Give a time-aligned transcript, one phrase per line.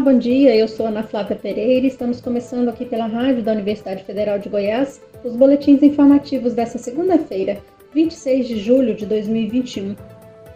[0.00, 0.54] Bom dia.
[0.54, 4.48] Eu sou Ana Flávia Pereira e estamos começando aqui pela rádio da Universidade Federal de
[4.48, 7.60] Goiás os boletins informativos dessa segunda-feira,
[7.92, 9.96] 26 de julho de 2021.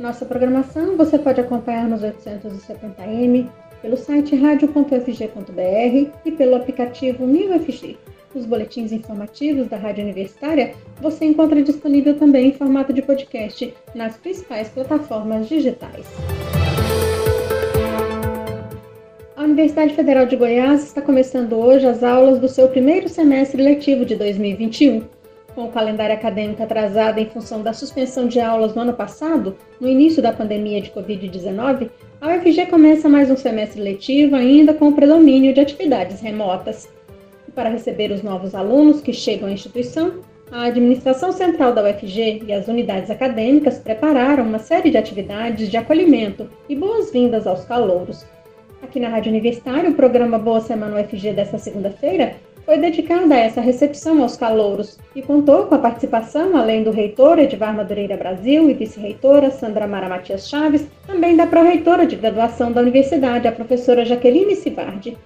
[0.00, 3.46] Nossa programação você pode acompanhar nos 870m,
[3.82, 7.98] pelo site radio.fg.br e pelo aplicativo MilFG.
[8.34, 14.16] Os boletins informativos da Rádio Universitária você encontra disponível também em formato de podcast nas
[14.16, 16.06] principais plataformas digitais.
[19.46, 24.16] Universidade Federal de Goiás está começando hoje as aulas do seu primeiro semestre letivo de
[24.16, 25.04] 2021.
[25.54, 29.88] Com o calendário acadêmico atrasado em função da suspensão de aulas no ano passado, no
[29.88, 31.88] início da pandemia de Covid-19,
[32.20, 36.92] a UFG começa mais um semestre letivo ainda com o predomínio de atividades remotas.
[37.46, 40.14] E para receber os novos alunos que chegam à instituição,
[40.50, 45.76] a administração central da UFG e as unidades acadêmicas prepararam uma série de atividades de
[45.76, 48.26] acolhimento e boas-vindas aos calouros
[48.82, 52.34] Aqui na Rádio Universitária, o programa Boa Semana UFG desta segunda-feira
[52.66, 57.38] foi dedicado a essa recepção aos calouros e contou com a participação, além do reitor
[57.38, 62.82] Edvar Madureira Brasil e vice-reitora Sandra Mara Matias Chaves, também da pró-reitora de graduação da
[62.82, 65.16] universidade, a professora Jaqueline Sivardi.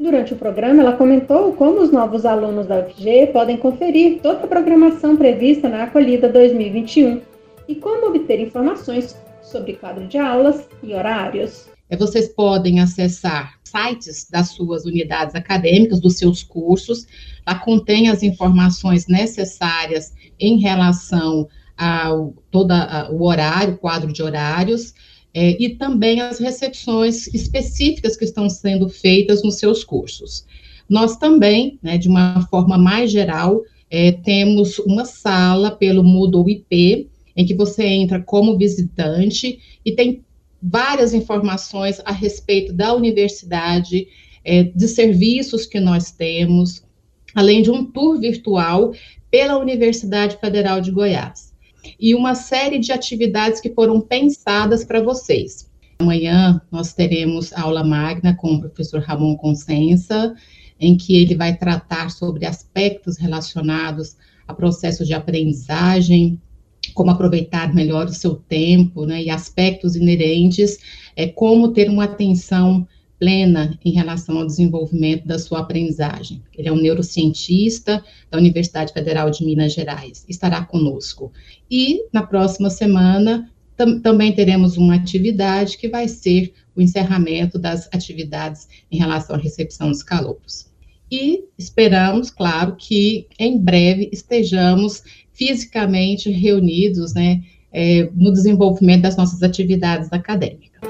[0.00, 4.48] Durante o programa, ela comentou como os novos alunos da UFG podem conferir toda a
[4.48, 7.20] programação prevista na acolhida 2021
[7.68, 11.75] e como obter informações sobre quadro de aulas e horários.
[11.88, 17.06] É, vocês podem acessar sites das suas unidades acadêmicas, dos seus cursos.
[17.46, 22.72] Lá contém as informações necessárias em relação ao todo
[23.10, 24.94] o horário, quadro de horários,
[25.34, 30.46] é, e também as recepções específicas que estão sendo feitas nos seus cursos.
[30.88, 37.08] Nós também, né, de uma forma mais geral, é, temos uma sala pelo Moodle IP,
[37.36, 40.24] em que você entra como visitante e tem
[40.62, 44.06] várias informações a respeito da universidade,
[44.44, 46.84] é, de serviços que nós temos,
[47.34, 48.92] além de um tour virtual
[49.30, 51.54] pela Universidade Federal de Goiás.
[52.00, 55.70] E uma série de atividades que foram pensadas para vocês.
[55.98, 60.34] Amanhã nós teremos aula magna com o professor Ramon Consensa,
[60.78, 64.16] em que ele vai tratar sobre aspectos relacionados
[64.46, 66.40] a processo de aprendizagem,
[66.94, 70.78] como aproveitar melhor o seu tempo, né, e aspectos inerentes,
[71.14, 72.86] é como ter uma atenção
[73.18, 76.42] plena em relação ao desenvolvimento da sua aprendizagem.
[76.56, 81.32] Ele é um neurocientista da Universidade Federal de Minas Gerais, estará conosco.
[81.70, 87.88] E na próxima semana tam também teremos uma atividade que vai ser o encerramento das
[87.92, 90.66] atividades em relação à recepção dos calouros.
[91.10, 95.02] E esperamos, claro, que em breve estejamos
[95.36, 97.42] fisicamente reunidos, né,
[97.72, 100.80] é, no desenvolvimento das nossas atividades acadêmicas.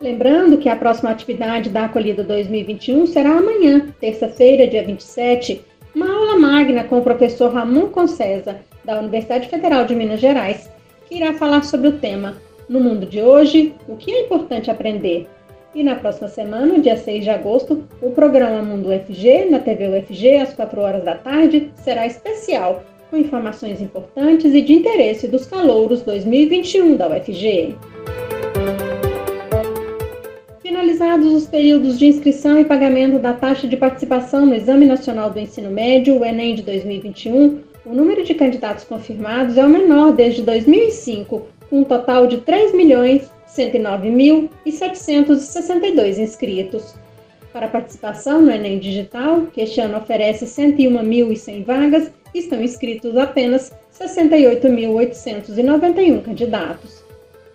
[0.00, 5.60] Lembrando que a próxima atividade da Acolhida 2021 será amanhã, terça-feira, dia 27,
[5.94, 10.70] uma aula magna com o professor Ramon Concesa, da Universidade Federal de Minas Gerais,
[11.08, 12.36] que irá falar sobre o tema
[12.68, 15.28] No mundo de hoje, o que é importante aprender?
[15.76, 20.36] E na próxima semana, dia 6 de agosto, o programa Mundo UFG, na TV UFG,
[20.36, 26.00] às 4 horas da tarde, será especial, com informações importantes e de interesse dos calouros
[26.00, 27.74] 2021 da UFG.
[30.62, 35.38] Finalizados os períodos de inscrição e pagamento da taxa de participação no Exame Nacional do
[35.38, 40.40] Ensino Médio, o Enem de 2021, o número de candidatos confirmados é o menor desde
[40.40, 46.94] 2005, com um total de 3 milhões 109.762 inscritos.
[47.52, 56.22] Para participação no Enem Digital, que este ano oferece 101.100 vagas, estão inscritos apenas 68.891
[56.22, 57.02] candidatos.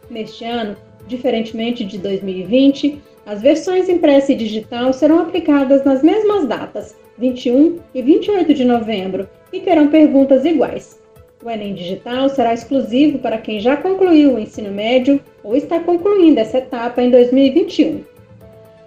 [0.09, 0.75] Neste ano,
[1.07, 8.01] diferentemente de 2020, as versões impressa e digital serão aplicadas nas mesmas datas, 21 e
[8.01, 11.00] 28 de novembro, e terão perguntas iguais.
[11.43, 16.39] O Enem Digital será exclusivo para quem já concluiu o ensino médio ou está concluindo
[16.39, 18.03] essa etapa em 2021.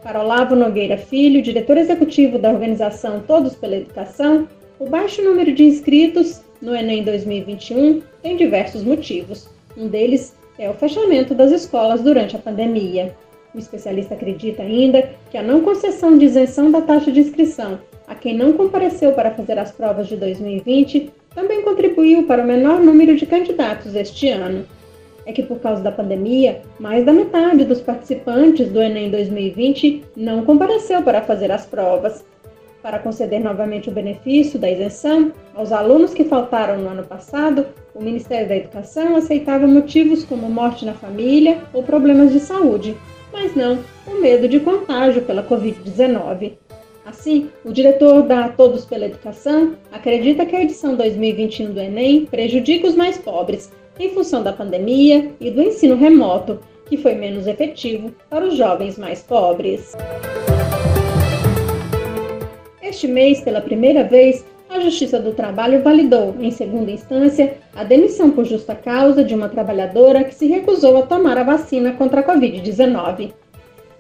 [0.05, 4.47] Para Olavo Nogueira Filho, diretor executivo da organização Todos pela Educação,
[4.79, 9.49] o baixo número de inscritos no Enem 2021 tem diversos motivos.
[9.77, 13.17] Um deles é o fechamento das escolas durante a pandemia.
[13.53, 18.15] O especialista acredita ainda que a não concessão de isenção da taxa de inscrição a
[18.15, 23.17] quem não compareceu para fazer as provas de 2020 também contribuiu para o menor número
[23.17, 24.65] de candidatos este ano.
[25.27, 30.45] É que, por causa da pandemia, mais da metade dos participantes do Enem 2020 não
[30.45, 32.25] compareceu para fazer as provas.
[32.83, 38.03] Para conceder novamente o benefício da isenção aos alunos que faltaram no ano passado, o
[38.03, 42.95] Ministério da Educação aceitava motivos como morte na família ou problemas de saúde,
[43.33, 46.53] mas não o medo de contágio pela Covid-19.
[47.05, 52.87] Assim, o diretor da Todos pela Educação acredita que a edição 2021 do Enem prejudica
[52.87, 58.11] os mais pobres em função da pandemia e do ensino remoto, que foi menos efetivo
[58.31, 59.93] para os jovens mais pobres.
[62.83, 68.31] Este mês, pela primeira vez, a Justiça do Trabalho validou, em segunda instância, a demissão
[68.31, 72.25] por justa causa de uma trabalhadora que se recusou a tomar a vacina contra a
[72.25, 73.33] Covid-19.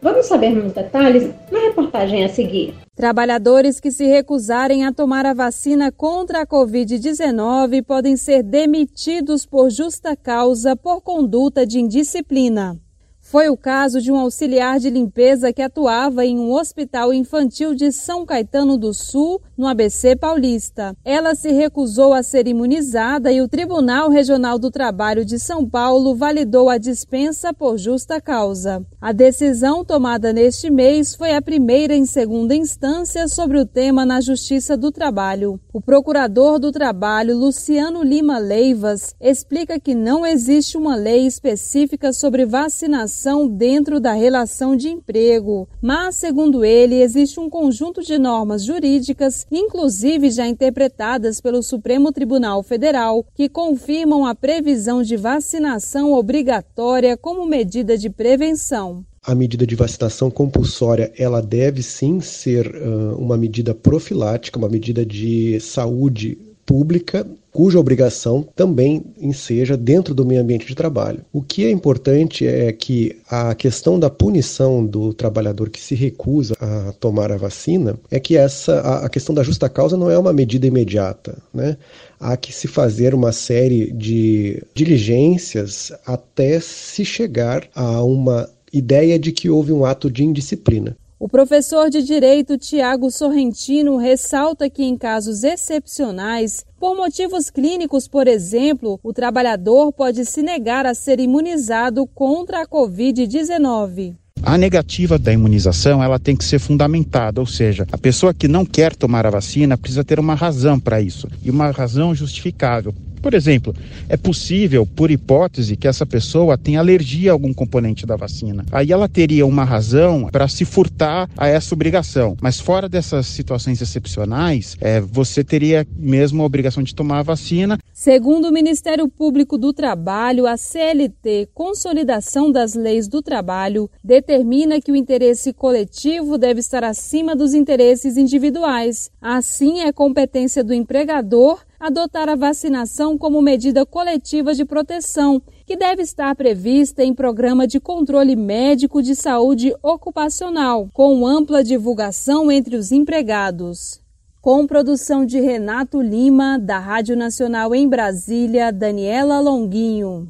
[0.00, 2.83] Vamos saber nos detalhes na reportagem a seguir.
[2.94, 9.68] Trabalhadores que se recusarem a tomar a vacina contra a Covid-19 podem ser demitidos por
[9.68, 12.78] justa causa por conduta de indisciplina.
[13.20, 17.90] Foi o caso de um auxiliar de limpeza que atuava em um hospital infantil de
[17.90, 20.96] São Caetano do Sul, no ABC Paulista.
[21.04, 26.14] Ela se recusou a ser imunizada e o Tribunal Regional do Trabalho de São Paulo
[26.14, 28.84] validou a dispensa por justa causa.
[29.00, 34.20] A decisão tomada neste mês foi a primeira em segunda instância sobre o tema na
[34.20, 35.60] Justiça do Trabalho.
[35.72, 42.46] O procurador do Trabalho, Luciano Lima Leivas, explica que não existe uma lei específica sobre
[42.46, 49.43] vacinação dentro da relação de emprego, mas, segundo ele, existe um conjunto de normas jurídicas
[49.50, 57.46] inclusive já interpretadas pelo Supremo Tribunal Federal, que confirmam a previsão de vacinação obrigatória como
[57.46, 59.04] medida de prevenção.
[59.22, 65.04] A medida de vacinação compulsória ela deve sim ser uh, uma medida profilática, uma medida
[65.04, 66.36] de saúde
[66.66, 71.20] pública cuja obrigação também enseja dentro do meio ambiente de trabalho.
[71.32, 76.56] O que é importante é que a questão da punição do trabalhador que se recusa
[76.60, 80.32] a tomar a vacina é que essa a, questão da justa causa não é uma
[80.32, 81.76] medida imediata, né?
[82.18, 89.30] Há que se fazer uma série de diligências até se chegar a uma ideia de
[89.30, 90.96] que houve um ato de indisciplina.
[91.24, 98.28] O professor de Direito Tiago Sorrentino ressalta que, em casos excepcionais, por motivos clínicos, por
[98.28, 104.16] exemplo, o trabalhador pode se negar a ser imunizado contra a Covid-19.
[104.42, 108.66] A negativa da imunização ela tem que ser fundamentada, ou seja, a pessoa que não
[108.66, 112.94] quer tomar a vacina precisa ter uma razão para isso e uma razão justificável.
[113.24, 113.74] Por exemplo,
[114.06, 118.66] é possível, por hipótese, que essa pessoa tenha alergia a algum componente da vacina.
[118.70, 122.36] Aí ela teria uma razão para se furtar a essa obrigação.
[122.38, 127.78] Mas fora dessas situações excepcionais, é, você teria mesmo a obrigação de tomar a vacina.
[128.04, 134.92] Segundo o Ministério Público do Trabalho, a CLT, Consolidação das Leis do Trabalho, determina que
[134.92, 139.10] o interesse coletivo deve estar acima dos interesses individuais.
[139.22, 146.02] Assim, é competência do empregador adotar a vacinação como medida coletiva de proteção, que deve
[146.02, 152.92] estar prevista em programa de controle médico de saúde ocupacional, com ampla divulgação entre os
[152.92, 154.03] empregados.
[154.44, 160.28] Com produção de Renato Lima, da Rádio Nacional em Brasília, Daniela Longuinho.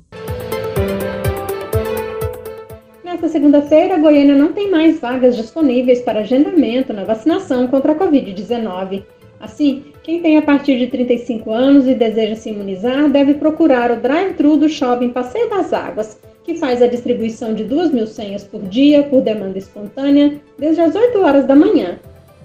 [3.02, 9.02] Nesta segunda-feira, Goiânia não tem mais vagas disponíveis para agendamento na vacinação contra a Covid-19.
[9.40, 13.96] Assim, quem tem a partir de 35 anos e deseja se imunizar deve procurar o
[13.96, 18.62] drive-thru do Shopping Passeio das Águas, que faz a distribuição de 2 mil senhas por
[18.62, 21.98] dia por demanda espontânea desde as 8 horas da manhã.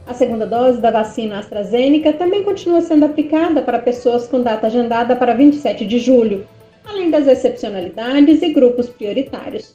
[0.09, 5.15] A segunda dose da vacina AstraZeneca também continua sendo aplicada para pessoas com data agendada
[5.15, 6.47] para 27 de julho,
[6.83, 9.71] além das excepcionalidades e grupos prioritários.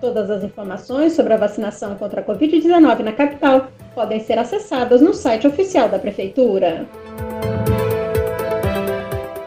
[0.00, 5.14] Todas as informações sobre a vacinação contra a Covid-19 na capital podem ser acessadas no
[5.14, 6.84] site oficial da Prefeitura.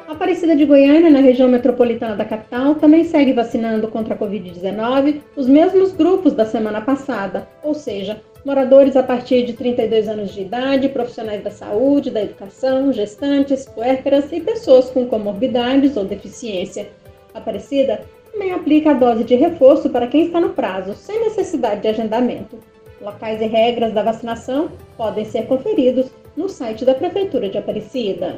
[0.07, 5.19] A Aparecida de Goiânia, na região metropolitana da capital, também segue vacinando contra a Covid-19
[5.35, 10.41] os mesmos grupos da semana passada, ou seja, moradores a partir de 32 anos de
[10.41, 16.89] idade, profissionais da saúde, da educação, gestantes, puérperas e pessoas com comorbidades ou deficiência.
[17.33, 21.87] Aparecida também aplica a dose de reforço para quem está no prazo, sem necessidade de
[21.87, 22.57] agendamento.
[23.01, 28.37] Locais e regras da vacinação podem ser conferidos no site da Prefeitura de Aparecida.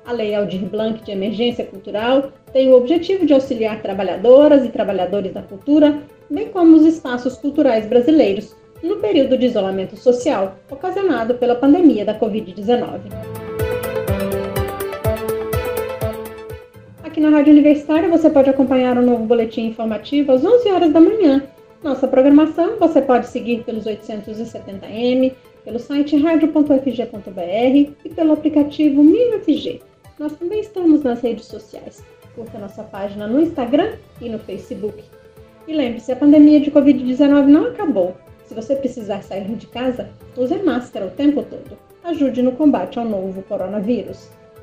[0.05, 5.33] A Lei Aldir Blanc de Emergência Cultural tem o objetivo de auxiliar trabalhadoras e trabalhadores
[5.33, 5.97] da cultura,
[6.29, 12.19] bem como os espaços culturais brasileiros, no período de isolamento social ocasionado pela pandemia da
[12.19, 13.42] Covid-19.
[17.23, 20.99] Na Rádio Universitária você pode acompanhar o um novo boletim informativo às 11 horas da
[20.99, 21.41] manhã.
[21.81, 25.31] Nossa programação você pode seguir pelos 870m,
[25.63, 29.81] pelo site radio.fg.br e pelo aplicativo MinUFG.
[30.19, 32.03] Nós também estamos nas redes sociais.
[32.35, 35.01] Curta nossa página no Instagram e no Facebook.
[35.65, 38.17] E lembre-se, a pandemia de Covid-19 não acabou.
[38.43, 41.77] Se você precisar sair de casa, use máscara o tempo todo.
[42.03, 44.29] Ajude no combate ao novo coronavírus.